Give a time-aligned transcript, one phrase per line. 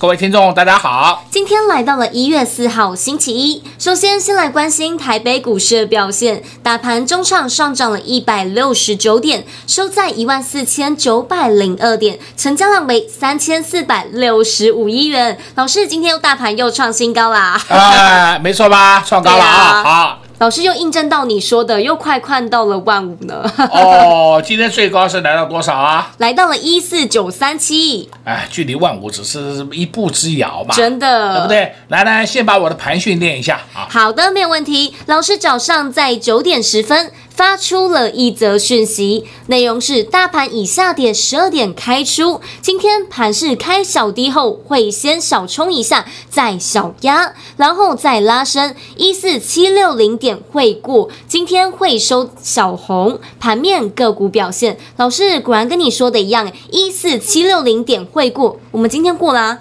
[0.00, 1.26] 各位听众，大家好！
[1.30, 6.42] 今天来到了一月四号星期一，首先先来关心台北股市的表现。
[6.62, 15.38] 大盘中场上涨了一百六十九点，收在一万四千九百零二点，成交量为三千四百六十五亿元。
[15.54, 17.60] 老师，今天又大盘又创新高啦！
[17.68, 19.04] 哎，没错吧？
[19.06, 19.84] 创高了啊！
[19.84, 20.18] 好。
[20.38, 23.44] 老师又印证到你说的，又快看到了万五呢。
[23.70, 26.12] 哦，今天最高是来到多少啊？
[26.16, 28.08] 来到了一四九三七。
[28.30, 30.72] 哎，距离万五只是一步之遥嘛。
[30.72, 31.74] 真的，对不对？
[31.88, 33.88] 来来，先把我的盘训练一下啊。
[33.90, 34.94] 好的，没有问题。
[35.06, 37.10] 老师早上在九点十分。
[37.40, 53.18] 发出了一则讯息，内容是大盘以下跌十二点开出，今天盘是开小低后会先小冲一下，再小压，然后再拉升一四七六零点会过，今天会收小红。
[53.38, 59.56] 盘面个股表现，老师果然跟你说的一样，一四七六零点会过，我们今天过啦。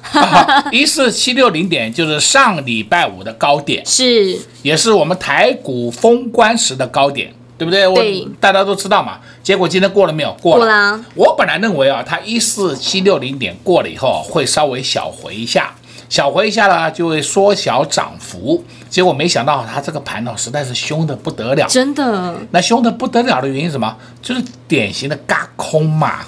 [0.72, 7.32] 一四七六零点就是上礼拜五的高点，是，也是我们台股封关时的高点。
[7.60, 7.82] 对不对？
[7.94, 9.20] 对，我大家都知道嘛。
[9.44, 10.34] 结果今天过了没有？
[10.42, 10.60] 过了。
[10.60, 11.06] 过了。
[11.14, 15.76] 我本来认为啊，它一四七六零点过了以后，会稍微小回一下，
[16.08, 18.64] 小回一下呢，就会缩小涨幅。
[18.90, 21.68] 结果没想到它这个盘呢，实在是凶的不得了。
[21.68, 22.34] 真的。
[22.52, 23.94] 那凶的不得了的原因是什么？
[24.22, 26.20] 就是典型的轧空嘛。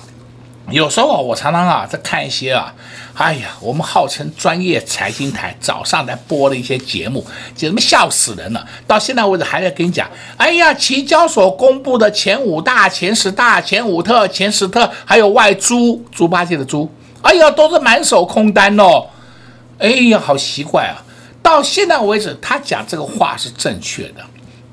[0.72, 2.74] 有时候啊，我常常啊在看一些啊，
[3.14, 7.26] 哎呀，我们号称专业财经台早上在播的一些节目，
[7.56, 8.66] 简直笑死人了。
[8.88, 16.90] 到现在为止还在跟你讲，哎呀，期交所公布的前五大、前十大、前五特、前十特，还有外猪猪八戒的猪，
[17.22, 19.08] 哎呀，都是满手空单哦。
[19.78, 21.04] 哎呀，好奇怪啊！
[21.44, 24.22] 到现在为止，他讲这个话是正确的，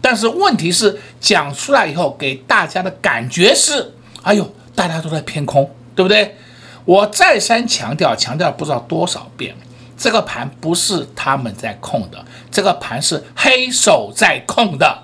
[0.03, 5.69] 但是问题是讲出来以后给大家的感觉是，哎呦，大家都在偏空。
[5.99, 6.37] 对不对？
[6.85, 9.53] 我再三强调，强调不知道多少遍，
[9.97, 14.97] 这个盘不是他们在控的，这个盘是黑手在控的。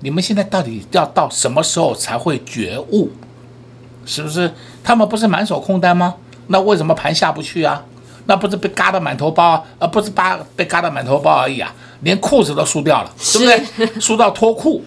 [0.00, 3.10] 你们现在到底要到什么时候才会觉悟？
[4.04, 4.52] 是不是？
[4.84, 6.16] 他们不是满手空单吗？
[6.48, 7.82] 那为什么盘下不去啊？
[8.26, 13.98] 那不是被嘎得满头包，而不是把被嘎得满头包而已啊，连裤子都输掉了，对不对？
[13.98, 14.84] 输到脱裤。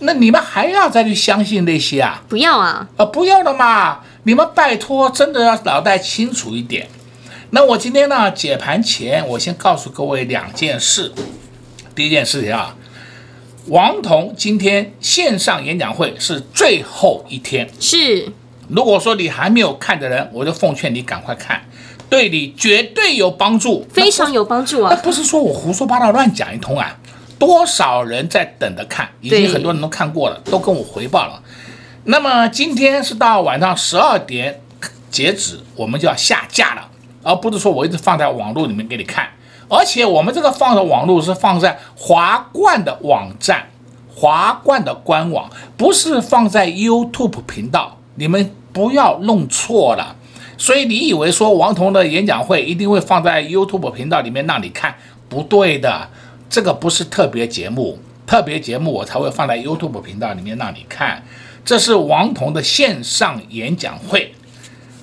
[0.00, 2.22] 那你们还要再去相信那些啊？
[2.28, 2.86] 不要啊！
[2.98, 4.00] 啊，不要了嘛！
[4.24, 6.88] 你们拜托，真的要脑袋清楚一点。
[7.50, 11.12] 那我今天呢，解盘前，我先告诉各位两件事。
[11.94, 12.76] 第一件事情啊，
[13.66, 17.68] 王彤今天线上演讲会是最后一天。
[17.80, 18.28] 是。
[18.68, 21.60] 如果说你还没有看的人，我就奉劝你赶快看，
[22.08, 24.94] 对你绝对有帮助，非常有帮助啊！
[24.94, 26.96] 那不是说我胡说八道乱讲一通啊，
[27.40, 31.42] 多少人在等着看，已经很多人都看过了，都跟我回报了。
[32.04, 34.60] 那么今天是到晚上十二点
[35.10, 36.88] 截止，我们就要下架了，
[37.22, 39.28] 而不是说我一直放在网络里面给你看。
[39.68, 43.68] 而且我们这个放的网络是放在华冠的网站、
[44.14, 47.96] 华冠的官网，不是放在 YouTube 频道。
[48.16, 50.16] 你们不要弄错了。
[50.58, 54.94] 所以你以为说王彤的演讲会一定会放在 YouTube 频道里面让你看？
[55.28, 56.08] 不对的，
[56.50, 61.22] 这个不是特别节目，特别节目我才会放在 YouTube 频道里面让你看。
[61.64, 64.34] 这是王彤的线上演讲会，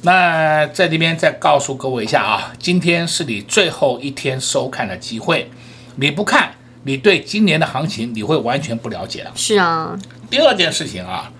[0.01, 5.49] 那在这边再告诉各位一下啊，今天是你最后一天收看的机会，
[5.95, 6.51] 你不看，
[6.83, 9.31] 你对今年的行情你会完全不了解了。
[9.35, 9.97] 是啊。
[10.29, 11.31] 第二件事情啊，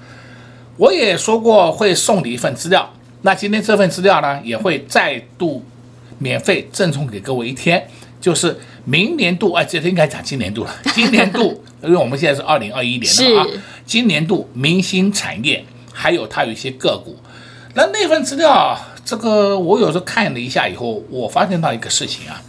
[0.77, 2.93] 我也说过会送你一份资料，
[3.23, 5.65] 那今天这份资料呢，也会再度
[6.17, 7.85] 免费赠送给各位一天，
[8.21, 11.61] 就是明年度，哎，这应该讲今年度了，今年度。
[11.81, 13.47] 因为我们现在是二零二一年了啊，
[13.85, 17.17] 今年度明星产业还有它有一些个股，
[17.73, 22.41] 那那份资料，这个我有时候看了一下以后，我发现到一个事情啊，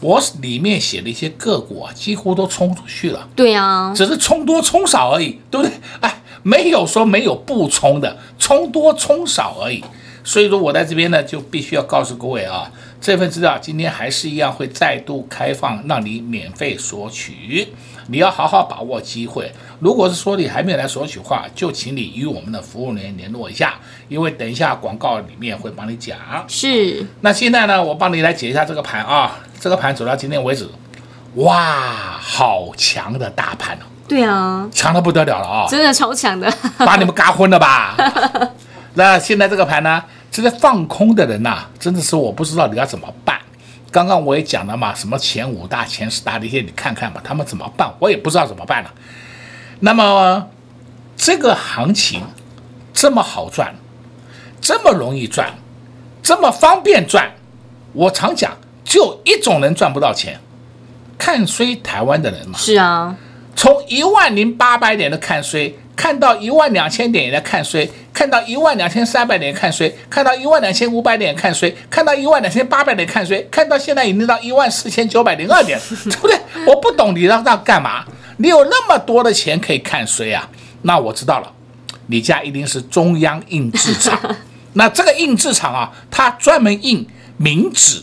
[0.00, 3.28] 我里面写的一些个股啊，几乎都冲出去了。
[3.36, 5.72] 对啊，只是冲多冲少而已，对不对？
[6.00, 9.84] 哎，没有说没有不冲的，冲多冲少而已。
[10.24, 17.68] 所以说我在这边呢，就必须要告诉各位啊，这份资料今天还是一样会再度开放，让你免费索取。
[18.10, 19.52] 你要好好把握机会。
[19.80, 23.74] 如果是说你还没有来索取的话，就请你与我们的服务人员联络一下，
[24.08, 26.18] 因为等一下广告里面会帮你讲。
[26.48, 27.06] 是。
[27.20, 29.38] 那现在呢，我帮你来解一下这个盘啊。
[29.60, 30.68] 这个盘走到今天为止，
[31.34, 33.82] 哇，好强的大盘哦。
[34.08, 35.66] 对啊，强的不得了了啊！
[35.68, 37.94] 真的超强的，把你们嘎昏了吧？
[38.94, 43.38] 那现在这个盘呢，这些放空的人呐、啊，真的是我不知道你要怎么办。
[43.90, 47.92] 刚刚我也讲了嘛，什么前五大、前十大这些，你看看吧，他们怎么办？
[47.98, 48.92] 我也不知道怎么办了。
[49.80, 50.48] 那么
[51.16, 52.22] 这个行情
[52.92, 53.74] 这么好赚，
[54.60, 55.54] 这么容易赚，
[56.22, 57.32] 这么方便赚，
[57.94, 60.38] 我常讲，就一种人赚不到钱，
[61.16, 62.58] 看衰台湾的人嘛。
[62.58, 63.16] 是啊。
[63.56, 76.38] 从一万零八百点的看衰，看到一万两千点也在看衰，看到一万两千三百点看衰，看到一万两千五百点看衰，看到一万两千八百点看衰，看到现在已经到一万四千九百零二点， 对不对？
[76.68, 78.04] 我不懂你让他干嘛？
[78.36, 80.48] 你有那么多的钱可以看衰啊？
[80.82, 81.52] 那我知道了，
[82.06, 84.16] 你家一定是中央印制厂。
[84.74, 87.04] 那这个印制厂啊，它专门印
[87.40, 88.00] 冥纸，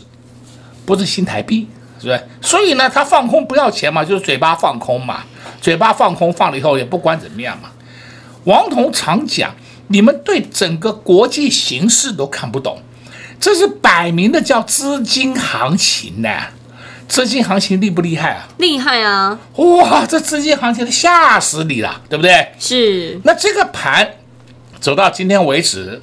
[0.85, 1.69] 不是新台币，
[2.01, 2.27] 是不是？
[2.41, 5.23] 所以呢，它放空不要钱嘛，就是嘴巴放空嘛。
[5.61, 7.69] 嘴巴放空放了以后也不管怎么样嘛。
[8.45, 9.53] 王彤常讲，
[9.89, 12.79] 你们对整个国际形势都看不懂，
[13.39, 16.29] 这是摆明的叫资金行情呢。
[17.07, 18.47] 资金行情厉不厉害啊？
[18.57, 19.39] 厉害啊！
[19.57, 22.47] 哇，这资金行情吓死你了，对不对？
[22.57, 23.19] 是。
[23.23, 24.15] 那这个盘
[24.79, 26.01] 走到今天为止，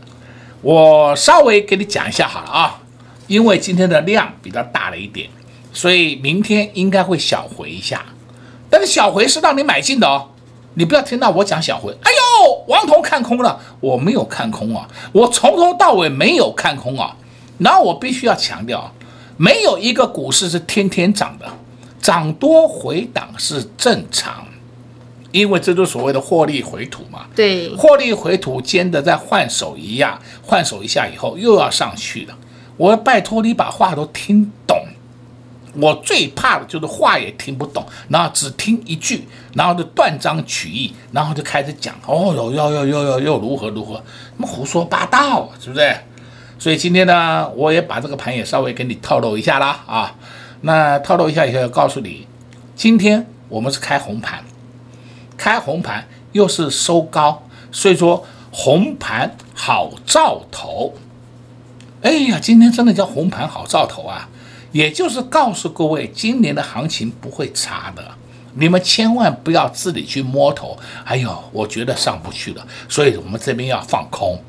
[0.60, 2.80] 我稍微给你讲一下好了啊，
[3.26, 5.28] 因为今天的量比较大了一点，
[5.72, 8.04] 所以明天应该会小回一下。
[8.70, 10.30] 但是小回是让你买进的哦，
[10.74, 12.18] 你不要听到我讲小回，哎呦，
[12.66, 17.16] 王彤看空了，我没有看空啊，我从头到尾没有看空啊。
[17.58, 18.92] 然后我必须要强调，
[19.36, 21.46] 没有一个股市是天天涨的，
[22.00, 24.46] 涨多回档是正常，
[25.30, 27.26] 因为这就是所谓的获利回吐嘛。
[27.36, 32.34] 对，获利回吐兼的在换手一样，换手一下以后又要上去了。
[32.76, 34.52] 我拜托你把话都听懂。
[35.74, 44.02] 我最怕的就是话也听不懂，然后只听一句，然后就断章取义，然后就开始讲哦哟哟哟哟哟又如何如何，
[44.36, 45.96] 那么胡说八道，是不是？
[46.58, 50.14] 所以今天呢，我也把这个盘也稍微给你透露一下啦啊。
[50.60, 52.26] 那透露一下以后，告诉你，
[52.76, 54.44] 今天我们是开红盘，
[55.36, 57.42] 开红盘又是收高，
[57.72, 60.94] 所以说红盘好兆头。
[62.02, 64.28] 哎呀，今天真的叫红盘好兆头啊！
[64.72, 68.02] 也就是告诉各位，今年的行情不会差的，
[68.54, 70.76] 你们千万不要自己去摸头。
[71.04, 74.42] 哎呦，我觉得上不去了，所以我们这边要放空。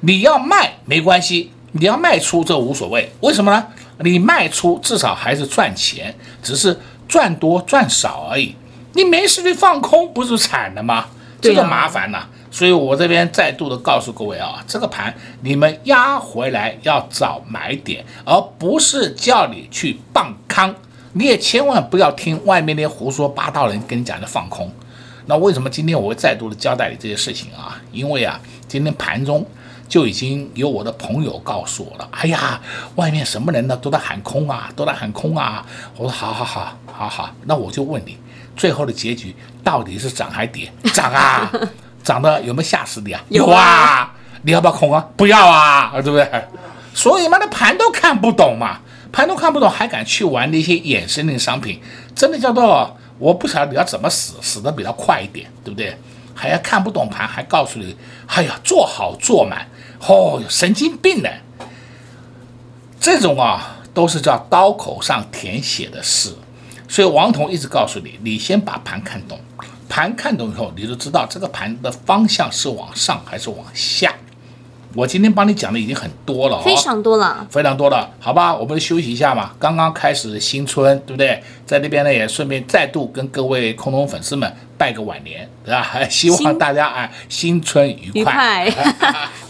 [0.00, 3.10] 你要卖没关系，你要卖出这无所谓。
[3.20, 3.66] 为什么呢？
[4.00, 6.78] 你卖出至少还是赚钱，只是
[7.08, 8.54] 赚多赚少而已。
[8.92, 11.06] 你没事去放空，不是惨了吗？
[11.40, 12.26] 这个麻烦呐。
[12.56, 20.74] 所以我这边再度的告诉各位啊，这个盘你们压回来要找买点，而不是叫你去放空。
[21.12, 24.72] 你也千万不要听外面那些胡说八道人跟你讲的放空。
[25.26, 27.78] 那为什么今天我会再度的交代你这些事情啊？
[27.92, 29.46] 因为啊，今天盘中
[29.86, 32.58] 就已经有我的朋友告诉我了，哎呀，
[32.94, 35.62] 外面什么人呢都在喊空啊，都在喊空啊。
[35.98, 38.16] 我说好好好好好，那我就问你，
[38.56, 40.72] 最后的结局到底是涨还跌？
[40.94, 41.52] 涨啊！
[42.06, 43.20] 涨的有没有吓死你啊？
[43.30, 44.14] 有啊！
[44.42, 45.04] 你要不要空啊？
[45.16, 46.44] 不要啊，对不对？
[46.94, 48.78] 所以嘛，那盘都看不懂嘛，
[49.10, 51.80] 盘都看不懂，还敢去玩那些衍生的商品，
[52.14, 55.98] 真的叫做我不晓得你要怎么死，死的比较快一点，对不对？
[56.32, 57.96] 还要看不懂盘，还告诉你，
[58.28, 59.66] 哎呀，做好做满，
[60.06, 61.28] 哦，神经病呢！
[63.00, 66.32] 这种啊，都是叫刀口上舔血的事。
[66.88, 69.40] 所以王彤一直告诉你，你先把盘看懂。
[69.88, 74.12] 盘看懂以后，你就知道这个盘的方向是往上还是往下。
[74.94, 78.54] 我今天帮你讲的已经很多了，哦，非常多了，非常多了，好吧？
[78.56, 79.52] 我们休息一下嘛。
[79.58, 81.42] 刚刚开始新春，对不对？
[81.66, 85.86] 在那边呢，也顺便再度跟各位空中粉丝们拜个晚年，对吧？
[86.08, 88.66] 希望大家啊，新春愉快。
[88.66, 88.72] 愉快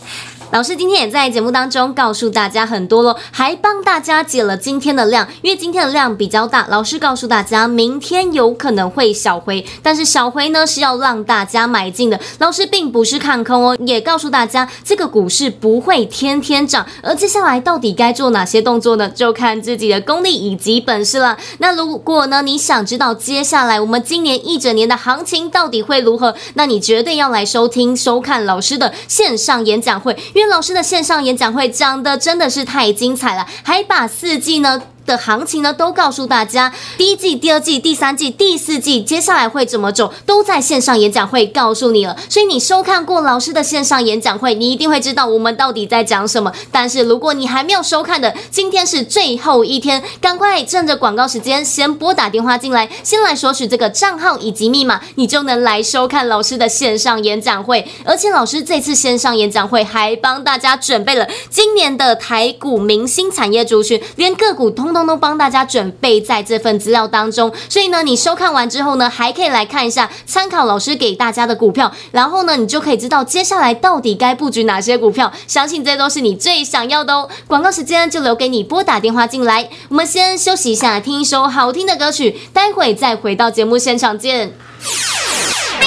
[0.53, 6.67] 老师今天也在节目当中告诉大家很多喽，还帮大家解了今天的量，因为今天的量比较大。
[6.71, 12.19] 老师告诉大家，明天有可能会小回，但是小回呢是要让大家买进的。
[12.38, 16.87] 老师并不是看空哦，也告诉大家这个股市不会天天涨。
[17.03, 19.11] 而接下来到底该做哪些动作呢？
[19.11, 21.37] 就看自己的功力以及本事了。
[21.59, 30.17] 那如果呢你想知道接下来我们今年一整年的行情到底会如何，那你绝对要来收听收看老师的线上演讲会。
[30.37, 34.83] 因为老师的线上演讲会讲的真的是太精彩了，还把四季呢。
[35.06, 42.16] 的行情呢，都告诉大家，第一季、第二季、第三季、第四季接下来会怎么走，都在线上演讲会告诉你了。
[42.28, 46.52] 所以你收看过老师的线上演讲会，你一定会知道我们到底在讲什么。
[46.72, 57.86] 但是如果你还没有收看的，今天是最后一天，赶快趁着广告时间，先拨打电话进来，先来索取这个账号以及密码，你就能来收看老师的线上演讲会。
[58.04, 64.96] 而且老师这次线上演讲会还帮大家准备了今年的台股明星产业族群，连个股通。
[64.97, 75.31] 通通帮大家准备在这份资料当中，所以呢，你收看完之后呢，还可以来看一下参考老师给大家的股票，然后呢，你就可以知道接下来到底该布局哪些股票。
[75.47, 77.29] 相信这都是你最想要的哦。
[77.47, 85.87] 广告时间就留给你拨打电话进来，我们先休息一下，听一首好听的歌曲，待会再回到节目现场见快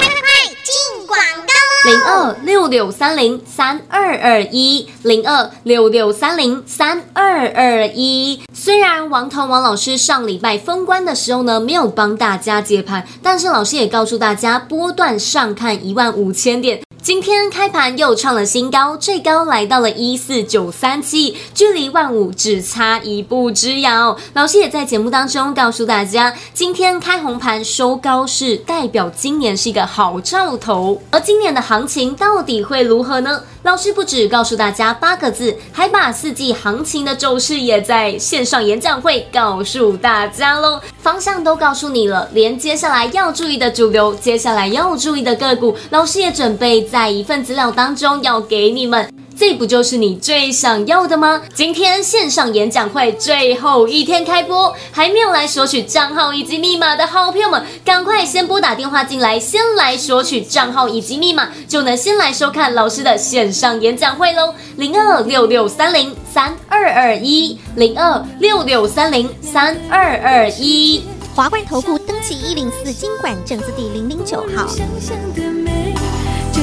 [0.62, 1.49] 进广。
[1.82, 8.42] 零二六六三零三二二一，零二六六三零三二二一。
[8.52, 16.82] 虽然王涛王老师上礼拜封关的时候呢，没有帮大家解盘，但是老师也告诉大家，波段上看一万五千点。
[17.02, 24.18] 今天开盘又创了新高，最高来到了一四九三七，距离万五只差一步之遥。
[24.34, 33.44] 老师也在节目当中告诉大家，今天开红盘收高是代表今年是一个好兆头，而今年的行情到底会如何呢？
[33.62, 49.08] 老师不止告诉大家八个字，还把四季行情的走势也在线上演讲会告诉大家喽，方向都告诉你了，连接下来要注意的主流，接下来要注意的个股，老师也准备在一份资料当中要给你们。
[49.36, 51.40] 这不就是你最想要的吗？
[51.54, 64.52] 今天线上演讲会最后一天开播，还没有来索取账号以及密码的好朋友们，赶快先拨打电话进来，先来索取账号以及密码，就能先来收看老师的线上演讲会喽。
[64.76, 71.02] 零二六六三零三二二一，零二六六三零三二二一。
[71.34, 74.68] 华冠投顾登记一零四金管证字第零零九号。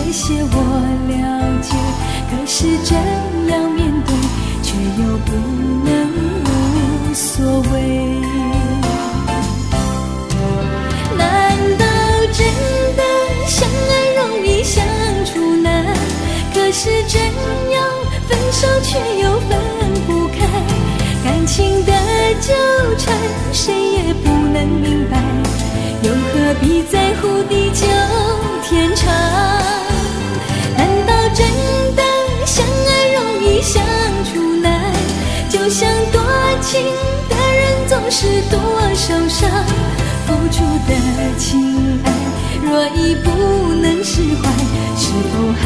[0.07, 0.55] 这些我
[1.09, 1.75] 了解
[2.31, 4.15] 可是这样面对，
[4.63, 4.71] 却
[5.03, 5.33] 又不
[5.83, 5.91] 能
[6.45, 7.75] 无所谓。
[11.17, 11.27] 难
[11.77, 11.85] 道
[12.31, 12.39] 真
[12.95, 13.03] 的
[13.47, 14.81] 相爱容易相
[15.25, 15.85] 处难？
[16.53, 17.21] 可是真
[17.73, 17.77] 要
[18.29, 19.59] 分手，却又分
[20.07, 20.47] 不开。
[21.25, 21.91] 感情的
[22.39, 22.53] 纠
[22.97, 23.13] 缠，
[23.51, 25.21] 谁也不能明白，
[26.01, 27.85] 又何必在乎地久
[28.63, 29.56] 天长？
[36.69, 36.83] 情
[37.29, 38.59] 的人总是多
[38.93, 39.49] 受伤。
[40.25, 40.91] 付出的
[41.37, 42.11] 情爱，
[42.61, 43.31] 若已不
[43.81, 44.51] 能释怀，
[44.97, 45.63] 是否还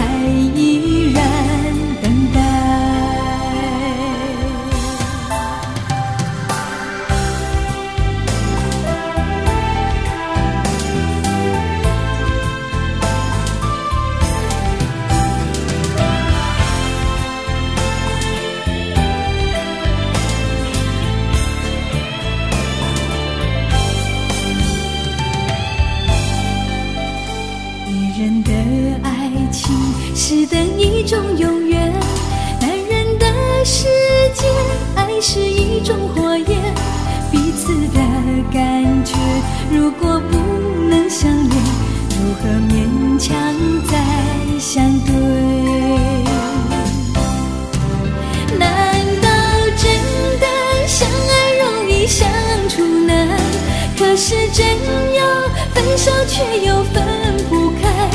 [54.31, 54.65] 是真
[55.13, 55.25] 要
[55.73, 57.03] 分手却又分
[57.49, 58.09] 不开。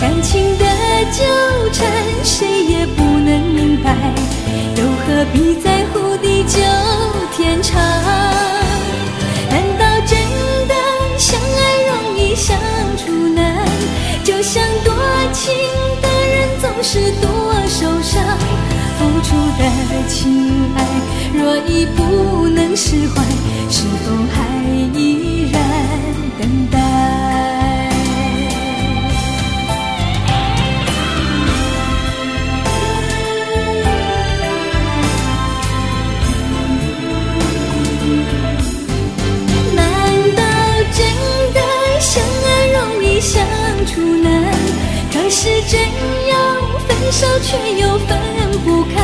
[0.00, 0.64] 感情的
[1.12, 1.22] 纠
[1.70, 1.86] 缠
[2.24, 3.94] 谁也不能明白
[4.78, 6.58] 又何必在乎地久
[7.36, 7.78] 天长？
[9.50, 10.18] 难道真
[10.66, 10.74] 的
[11.18, 12.56] 相爱容易相
[12.96, 13.68] 处难？
[14.24, 14.94] 就像多
[15.34, 15.52] 情
[16.00, 17.28] 的人总是多
[17.68, 18.24] 受伤
[18.98, 20.78] 付出的情爱
[21.34, 23.22] 若已不能释怀
[23.68, 24.59] 是否还
[45.30, 45.80] 是真
[46.28, 46.34] 要
[46.88, 48.18] 分手却又分
[48.64, 48.96] 不开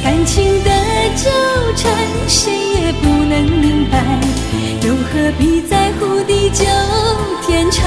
[0.00, 0.70] 感情的
[1.16, 1.28] 纠
[1.74, 1.92] 缠
[2.28, 3.98] 谁也不能明白
[4.86, 6.64] 又何必在乎地久
[7.44, 7.84] 天长？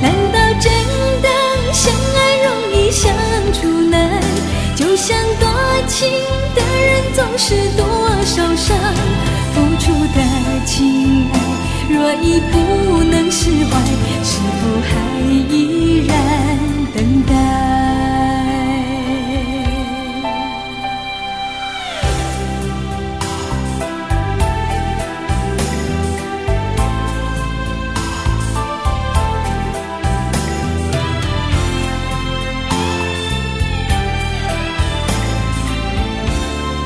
[0.00, 0.72] 难道真
[1.20, 1.28] 的
[1.74, 3.12] 相爱容易相
[3.52, 4.22] 处难？
[4.74, 5.46] 就像多
[5.86, 6.08] 情
[6.54, 7.86] 的人总是多
[8.24, 8.74] 受伤
[9.52, 11.38] 付出的情爱
[11.90, 13.78] 若已不能释怀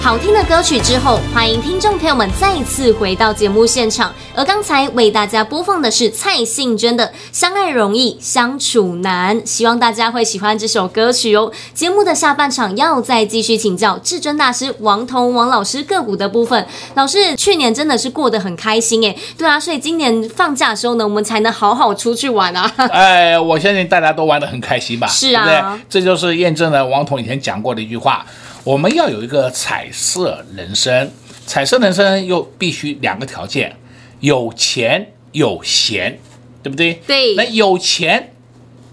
[0.04, 4.12] 好听的歌曲之后，欢迎听众朋友们再次回到节目现场。
[4.34, 11.50] 而刚才为大家播放的是蔡幸娟的《相爱容易相处难》，希望大家会喜欢这首歌曲哦。
[11.73, 16.66] 节目的下半场要再继续请教至尊大师王彤王老师个股的部分。
[16.92, 22.70] 老师去年真的是过得很开心诶，对啊，所以今年放假的时候呢，我们才能好好出去玩啊。
[22.92, 25.06] 哎，我相信大家都玩得很开心吧？
[25.06, 25.80] 是啊，对不对？
[25.88, 28.23] 这就是验证了王彤以前讲过的一句话。
[28.64, 31.11] 我们要有一个彩色人生，
[31.47, 33.76] 彩色人生又必须两个条件：
[34.21, 36.18] 有钱有闲，
[36.62, 36.94] 对不对？
[37.06, 37.35] 对。
[37.35, 38.33] 那有钱，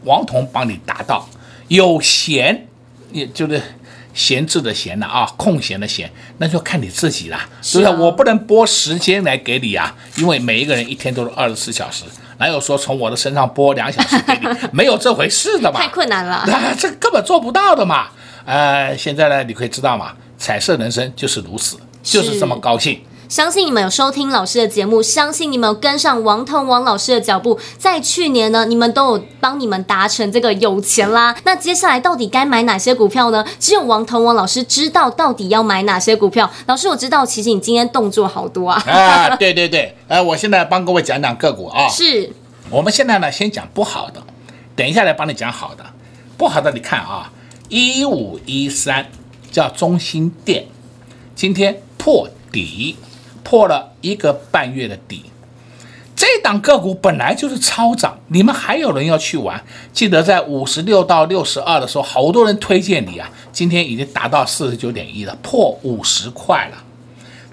[0.04, 1.26] 王彤帮你达到；
[1.70, 2.68] 有闲，
[3.14, 3.62] 也就是
[4.14, 7.48] 闲置的闲了啊，空闲的闲，那就看你自己啦。
[7.62, 7.92] 是不是？
[7.92, 12.04] 我不能拨时间来给你啊，因为每一个人一天都是二十四小时，
[12.40, 14.48] 哪有说从我的身上拨两小时给你？
[14.74, 15.80] 没有这回事的嘛。
[15.80, 16.44] 太困难了。
[16.46, 18.10] 那 这根本做不到的嘛。
[18.46, 23.02] 呃，现在呢，你可以知道嘛，彩色人生就是如此，就是这么高兴。
[23.30, 31.34] 相信你们有收听老师的节目，相信你们有跟上王腾王老师的脚步，在去年呢，你们都有帮你们达成这个有钱啦。
[31.46, 33.46] 那接下来到底该买哪些股票呢？
[33.58, 36.52] 只有王腾王老师知道到底要买哪些股票。
[36.66, 38.84] 老师，我知道，其实你今天动作好多啊。
[38.86, 41.88] 啊，对对对，呃，我现在帮各位讲讲个股啊。
[41.88, 42.30] 是。
[42.70, 44.22] 我们现在呢，先讲不好的，
[44.76, 45.86] 等一下来帮你讲好的。
[46.38, 47.32] 不好的，你看啊。
[47.72, 49.10] 一五一三
[49.50, 50.66] 叫中心店，
[51.34, 52.98] 今天破底，
[53.46, 55.24] 破了一个半月的底。
[56.14, 59.64] 这档个股本来就是超涨，你们还有人要去玩？
[59.94, 63.30] 记得在五十六到六十二的时候，好多人推荐你啊。
[63.54, 66.84] 今天已经达到四十九点一了，破五十块了。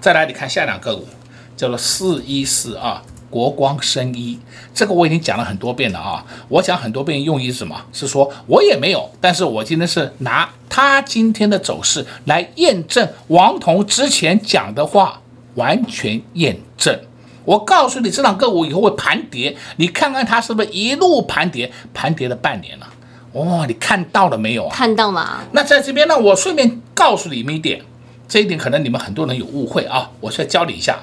[0.01, 1.07] 再来，你看下档个股
[1.55, 3.01] 叫做四一四二。
[3.29, 4.39] 国光生医，
[4.73, 6.25] 这个我已经讲了很多遍了啊！
[6.47, 7.79] 我讲很多遍用意是什么？
[7.93, 15.21] 是说我也没有，但是我今天是拿他今天的走势来验证王彤之前讲的话，
[15.55, 16.99] 完全验证。
[17.45, 22.87] 我告诉你，这档个股以后会盘跌，你看看它是不是一路盘跌，盘跌了半年了。
[23.31, 24.75] 哦，你看到了没有啊？
[24.75, 25.43] 看到了。
[25.51, 27.81] 那在这边呢，我顺便告诉你们一点，
[28.27, 30.99] 这一点可能你们很多人有误会啊，我再教你一下。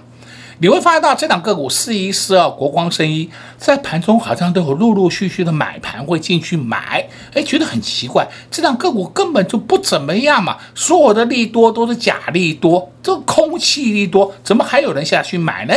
[0.58, 15.74] 你会发现到这两个股四一四二国光生医在盘中好像都有陆陆续续的买盘会进去买，哎，觉得很奇怪，这两个股根本就不怎么样嘛，所有的利多都是假利多，这空气利多，怎么还有人下去买呢？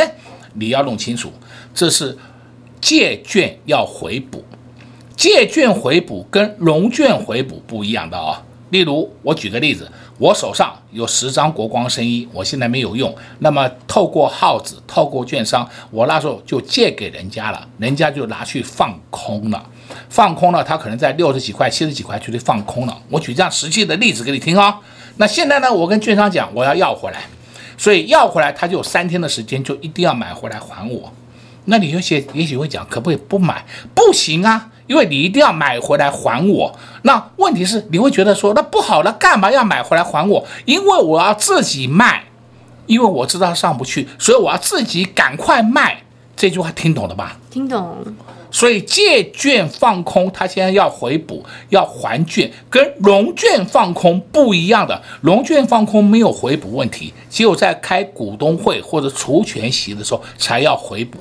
[0.54, 1.30] 你要弄清楚，
[1.74, 2.16] 这是
[2.80, 4.42] 借券要回补，
[5.14, 8.42] 借券回补跟融券回补不一样的啊、哦。
[8.70, 9.90] 例如，我举个例子。
[10.20, 13.12] 我手上有十张国光生意，我现在没有用。
[13.38, 19.64] 那么透过号子，透过券商，我那时候就借给人家了，人家就拿去放空了。
[20.10, 22.94] 放空了，他可能在六十几块、七十几块就得放空了。
[23.08, 24.78] 我举这样实际的例子给你听啊、
[25.16, 27.22] 那现在呢，我跟券商讲，我要要回来，
[27.78, 31.10] 所以要回来，他就有三天的时间，就一定要买回来还我。
[31.64, 33.64] 那你有些也许会讲，可不可以不买？
[33.94, 34.68] 不行啊。
[34.90, 40.44] 因为你一定要买回来还我，那问题是你会觉得说，那不好了，干嘛要买回来还我？
[40.64, 42.24] 因为我要自己卖，
[42.86, 46.02] 因为我知道上不去，所以我要自己赶快卖。
[46.34, 47.36] 这句话听懂了吧？
[47.50, 47.98] 听懂。
[48.50, 55.00] 所以借券放空，它现在要回补，要还券，跟融券放空不一样的。
[55.20, 61.20] 融券放空没有回补问题，只有在开股东会或者除权息的时候才要回补。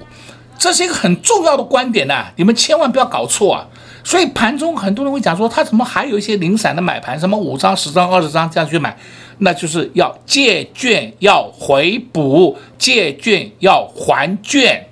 [0.59, 3.65] 这是一个很重要的观点呐、啊，你们千万不要搞错啊！
[4.03, 8.97] 所以盘中很多人会讲说，他怎么还有一些零散的买盘，什么五张、十张、二十张这样去买，
[9.37, 14.85] 那就是要借券要回补，借券要还券。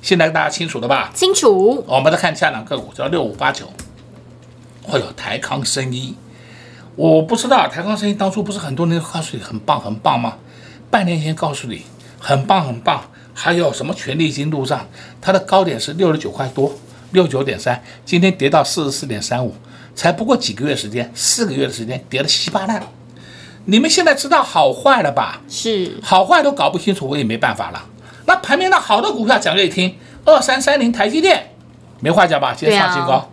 [0.00, 1.10] 现在大家清楚了吧？
[1.14, 1.84] 清楚。
[1.86, 3.66] 我们再看下两个股，叫六五八九，
[4.82, 6.14] 或者台康生医。
[6.96, 10.38] 我不知道台康生医当初不是很多人告诉你很棒很棒吗？
[10.90, 11.82] 半年前告诉你
[12.18, 13.04] 很棒很棒。
[13.34, 14.88] 还有什么权利金入账？
[15.20, 16.72] 它的高点是六十九块多，
[17.10, 19.54] 六九点三，今天跌到四十四点三五，
[19.94, 22.82] 才不过几个月时间，四个月的时间跌得稀巴烂。
[23.66, 25.40] 你们现在知道好坏了吧？
[25.48, 27.84] 是，好坏都搞不清楚，我也没办法了。
[28.26, 31.50] 那盘面上好的股票讲给你听，二三三零台积电，
[32.00, 32.54] 没话讲吧？
[32.56, 33.26] 今天创新高，对啊，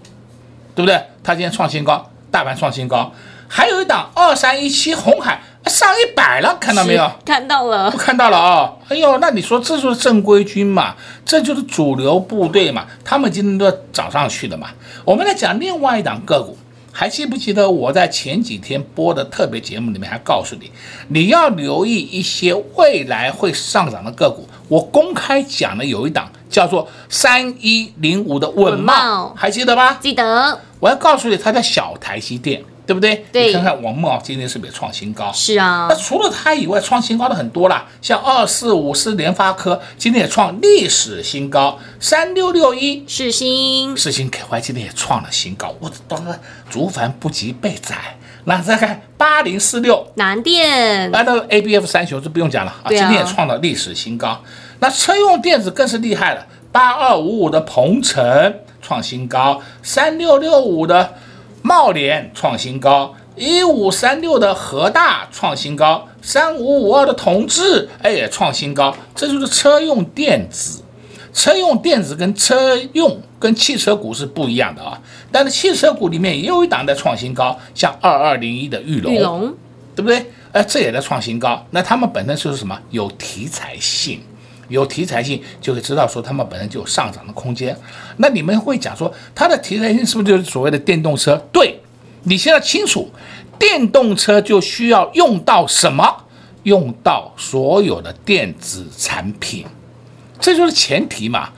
[0.76, 1.06] 对不对？
[1.24, 3.14] 它今天创新高，大盘创新高。
[3.48, 7.12] 还有一档二三一七红海，上一百了，看到没有？
[7.26, 8.78] 看到了，看到了啊、哦！
[8.90, 10.96] 哎呦，那你说这就是正规军嘛？
[11.24, 12.86] 这就是主流部队嘛？
[13.06, 14.70] 他们今天都要涨上去的嘛？
[15.06, 16.58] 我们来讲另外一档个股，
[16.92, 20.72] 还记不记得我在前几天播的特别节目里面还告诉你，
[21.10, 24.48] 你要留意一些未来会上涨的个股。
[24.68, 29.98] 我公开讲的有一档叫做三一零五的稳茂，还记得吗？
[30.02, 30.60] 记得。
[30.80, 32.64] 我要告诉你，它叫小台积电。
[32.92, 33.26] 对不对？
[33.32, 35.32] 对，你看看王茂今天是不是也创新高？
[35.32, 35.88] 是啊。
[35.90, 45.74] 那除了它以外，创新高的很多啦，像二四五四联发科今天也创历史新高，三六六一世新，世新 KY 今天也创了新高。
[45.80, 46.38] 我当然
[46.70, 48.18] 竹凡不及被宰。
[48.44, 54.44] 那再看八零四六南电，那那个 ABF 三雄就不用讲了啊，今天也创了历史新高。
[54.80, 61.14] 那车用电子更是厉害了，八二五五的鹏程创新高，三六六五的。
[61.62, 70.84] 贸联创新高，一五三六的和大创新高，三五五二的同志哎也创新高，这就是车用电子。
[71.34, 75.00] 车用电子跟车用跟汽车股是不一样的啊，
[75.32, 79.54] 但是汽车股里面也有一档在创新高，像二二零一的玉龙，玉龙
[79.96, 80.26] 对不对？
[80.52, 81.66] 哎，这也在创新高。
[81.70, 82.78] 那他们本身就是什么？
[82.90, 84.20] 有题材性。
[84.72, 87.78] 有题材性，就会知道说他们本身就有上涨的空间。
[88.18, 91.36] 那你们会讲说，它的题材性是不是就是所谓的电动车？
[91.52, 91.80] 对，
[92.24, 93.12] 你现在清楚，
[93.60, 96.26] 电动车就需要用到什么？
[96.64, 99.66] 用到所有的电子产品，
[100.40, 101.50] 这就是前提嘛。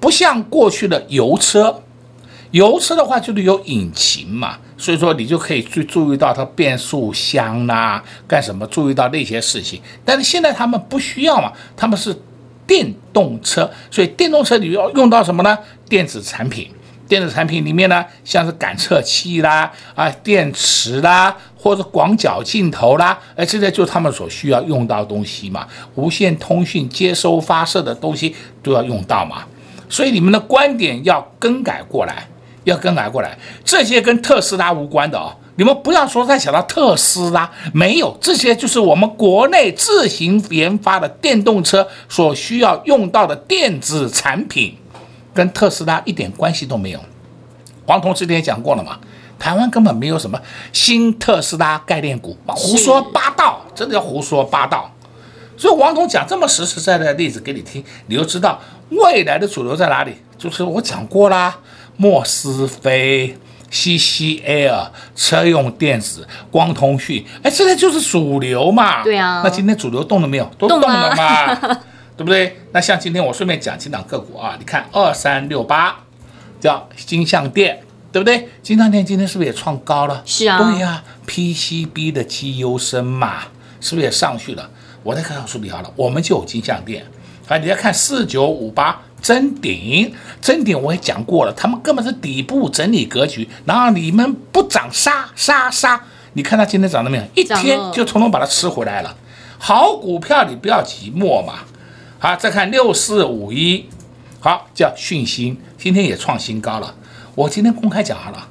[0.00, 1.82] 不像过去的油车，
[2.52, 8.64] 油车的话就是有引擎嘛，所以说你就可以去注意到它变速箱啦，干什么？
[8.68, 9.82] 注意到那些事情。
[10.04, 12.16] 但是现在他们不需要嘛，他们是。
[12.66, 15.58] 电动车，所以电动车你要用到什么呢？
[15.88, 16.70] 电子产品，
[17.08, 25.66] 电子产品里面呢，像是感测器啦、啊电池啦，或者广角镜头啦，哎，这些就是他们所需要用到的东西嘛。
[25.96, 29.44] 无线通讯接收发射的东西都要用到嘛。
[29.88, 32.26] 所以你们的观点要更改过来，
[32.64, 35.36] 要更改过来，这些跟特斯拉无关的哦。
[35.56, 44.76] 你们不要说再想到特斯拉，没有，这些就是我们国内自行研发的电动车所需要用到的电子产品，
[45.34, 47.00] 跟特斯拉一点关系都没有。
[47.86, 48.98] 黄铜之前也讲过了嘛，
[49.38, 50.40] 台湾根本没有什么
[50.72, 54.90] 新特斯拉概念股，胡说八道，真的要胡说八道。
[55.58, 60.14] 所以王彤讲这么实实在在的例子给你听，你就知道未来的主流在哪里。
[60.38, 61.58] 就是我讲过啦，
[61.96, 63.36] 莫斯菲。
[63.72, 69.02] CCL 车用电子、光通讯，哎，这个就是主流嘛。
[69.02, 69.40] 对啊。
[69.42, 70.44] 那今天主流动了没有？
[70.58, 71.54] 都动了嘛，
[72.16, 72.60] 对不对？
[72.72, 75.96] 那像今天我顺便讲几档个股啊，你看二三六八
[76.60, 77.82] 叫金像电，
[78.12, 78.48] 对不对？
[78.62, 80.22] 金像电今天是不是也创高了？
[80.26, 80.58] 是啊。
[80.58, 83.44] 对呀、啊，PCB 的绩优生嘛，
[83.80, 84.68] 是不是也上去了？
[85.02, 87.04] 我再告诉你好了，我们就有金像电。
[87.48, 89.00] 啊，你要看四九五八。
[89.22, 97.24] 臻鼎，臻鼎我也讲过了，他们根本是底部整理格局，然后你们不涨杀杀杀，你看它今天涨了没有？
[97.34, 99.16] 一天就统统把它吃回来了。
[99.58, 101.60] 好股票你不要寂寞嘛。
[102.18, 103.86] 好，再看六四五一，
[104.40, 106.94] 好叫讯芯，今天也创新高了。
[107.36, 108.48] 我今天公开讲好了，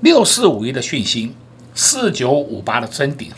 [0.00, 1.34] 六四五一的讯芯，
[1.74, 3.30] 四九五八的真顶，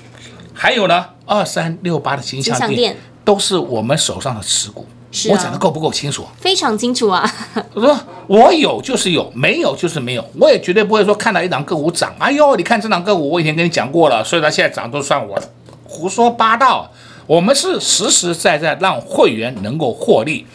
[0.53, 4.87] 还有呢二三六八的金像电，都是我们手上的持股。
[5.12, 6.25] 啊、我讲的够不够清楚？
[6.38, 7.31] 非常清楚啊！
[7.75, 15.46] 我说我有就是有，没有就是没有，我也绝对不会说看到一档个股涨，哎呦，你看这档个股我以前跟你讲过了，所以它现在涨都算我的，
[15.85, 16.90] 胡说八道。
[17.27, 20.46] 我们是实实在在让会员能够获利。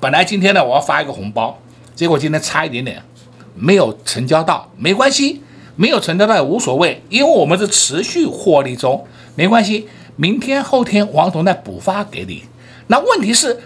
[0.00, 1.58] 本来今天呢我要发一个红包，
[1.94, 3.02] 结果今天差一点点
[3.54, 5.42] 没有成交到，没关系，
[5.74, 9.88] 没有成交到也无所谓，因为我们是持续获利中，没关系。
[10.14, 12.44] 明天后天王总再补发给你。
[12.86, 13.58] 那问题是。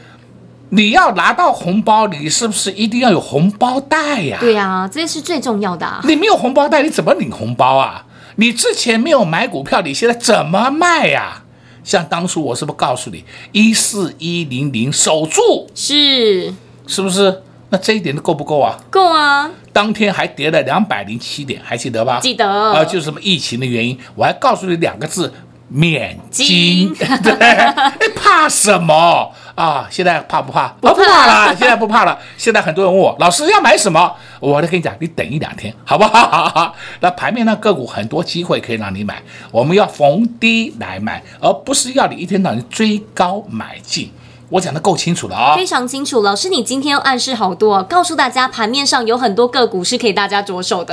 [0.70, 4.38] 你要拿到红包，你是不是一定要有红包袋呀？
[4.40, 6.00] 对呀，这是最重要的啊。
[6.04, 8.04] 你没有红包袋，你怎么领红包啊？
[8.36, 11.42] 你之前没有买股票，你现在怎么卖呀？
[11.82, 15.66] 像当初我是不是告诉你一四一零零守住？
[15.74, 16.54] 是，
[16.86, 17.42] 是不是？
[17.70, 18.78] 那这一点都够不够啊？
[18.90, 19.50] 够啊！
[19.72, 22.20] 当天还跌了两百零七点，还记得吧？
[22.20, 22.48] 记得。
[22.48, 25.32] 啊，就是什么疫情的原因，我还告诉你两个字。
[25.72, 29.86] 免金， 对，哎，怕什么啊？
[29.90, 30.68] 现在怕不怕？
[30.80, 32.18] 不怕，哦，不怕了，现在不怕了。
[32.36, 34.14] 现在很多人问我，老师要买什么？
[34.40, 36.74] 我就跟你讲，你等一两天，好不好？
[37.00, 44.10] 那盘面上个股很多机会可以让你买，我们要逢低来买，而不是要你一天到晚追高买进。
[44.50, 46.22] 我讲的够清楚了啊、哦，非常清楚。
[46.22, 50.92] 老师，你今天要暗示好多，告诉大家盘面上有很多个股是可以大家着手的。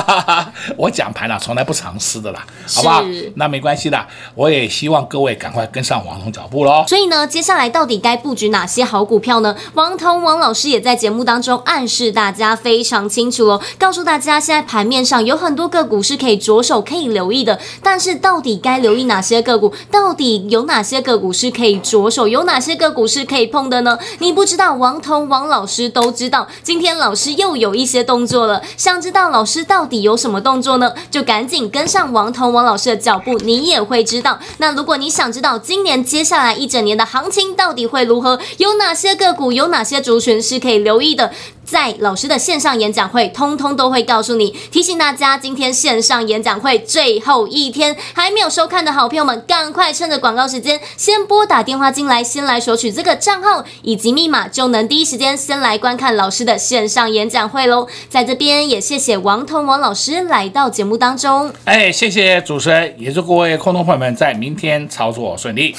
[0.78, 3.04] 我讲盘了，从来不藏私的啦，好不好？
[3.34, 6.84] 那没关系的，我也希望各位赶快跟上王彤脚步喽。
[6.88, 9.54] 所以呢，接下来到底该布局哪些好股票呢？
[9.74, 17.60] 王彤王老师也在节目当中暗示大家非常清楚哦，告诉大家现在盘面上有很多个股是可以着手、可以留意的。
[17.82, 19.74] 但是到底该留意哪些个股？
[19.90, 22.26] 到底有哪些个股是可以着手？
[22.26, 23.98] 有哪些这个股是可以碰的呢？
[24.20, 26.46] 你不知道，王彤王老师都知道。
[26.62, 30.94] 今天老师又有一些动作了，想知道老师到底有什么动作呢？
[31.10, 34.38] 就赶紧跟上王彤王老师的脚步，你也会知道。
[34.58, 41.32] 那如果你想知道今年接下来一整年的行情到底会如何，有哪些个股，有哪些族群是可以留意的？
[41.70, 44.50] 在老师的线上演讲会，通通都会告诉你。
[44.72, 57.86] 提醒大家，今天线上演讲会最后一天，还没有收看的好朋友们，赶快趁着广告时间，先拨打电话进来，先来索取这个账号以及密码，就能第一时间先来观看老师的线上演讲会喽。
[58.08, 61.52] 在这边也谢谢王彤王老师来到节目当中。
[61.66, 65.76] 哎，谢谢主持人，也祝各位空中朋友们在明天操作顺利。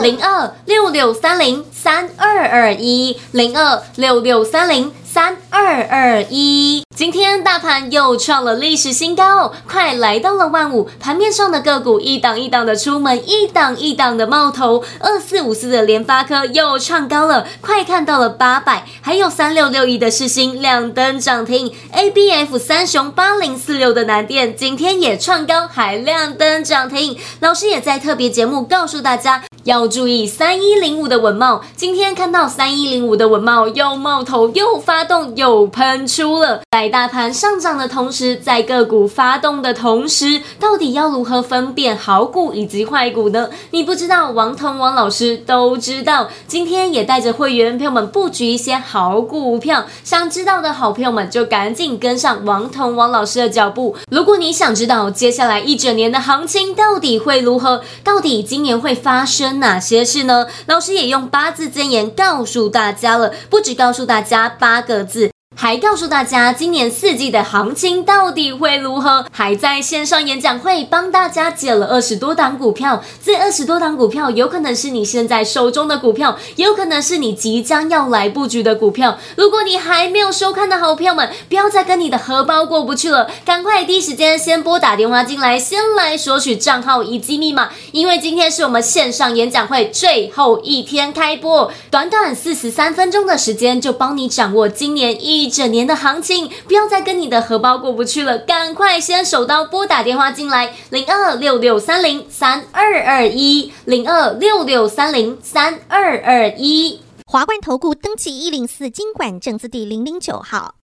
[0.00, 6.82] 零二六六三零三二二一，零二六六三零三二二一。
[6.94, 14.82] 今天大盘又创了历史新高，快来到了万五，盘面上的个股一档一档的出门，一档一档的冒头。
[15.00, 27.16] 二四五四的联发科又创高了，快看到了八百，还有三六六一的世芯亮灯涨停，ABF 三雄八零四六的南电今天也创高，还亮灯涨停。
[27.40, 29.42] 老师也在特别节目告诉大家。
[29.64, 43.48] 要注意三一零五的稳懋，今天看到三一零五的稳懋又冒头又发动又喷出了，在大盘上涨的同时，在个股发动的同时，到底要如何分辨好股以及坏股呢？
[43.70, 46.28] 你不知道，王彤王老师都知道。
[46.46, 53.96] 今天也带着会员朋友们布局一些好股票，想知道的好朋友们就赶紧跟上王彤王老师的脚步。
[54.10, 60.46] 如果你想知道接下来一整年的行情到底会如何，到底今年会发生哪些事呢？
[60.66, 65.33] 老师也用八字箴言告诉大家了，不止告诉大家八个字。
[65.56, 69.24] 还告诉大家，今年四季的行情到底会如何？
[69.30, 79.16] 还在线上演讲会帮大家解了二十多档股票，这二十多档股票有可能是你现在手中的股票，有可能是你即将要来布局的股票。
[79.36, 95.43] 如果你还没有收看的好朋友们，不要再跟你的荷包过不去了，赶快第一时间先拨打电话进来，先来索取账号以及密码，因为今天是我们线上演讲会最后一天开播，短短四十三分钟的时间就帮你掌握今年一。
[95.44, 106.98] 一整年的行情，不要再跟你的荷包过不去了，赶快先手刀拨打电话进来，零二六六三零三二二一，零二六六三零三二二一。
[107.26, 110.76] 华冠投顾登记一零四经管证字第零零九号。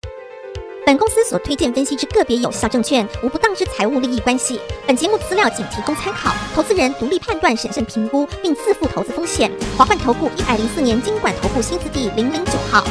[0.84, 4.58] 本公司所推荐分析之个别有效证券，无不当之财务利益关系。
[4.88, 9.52] 本节目资料仅提供参考，投资人独立判断、审慎评估，并自负投资风险。
[9.76, 12.82] 华冠投顾一百零四年经管投顾新字第零零九号。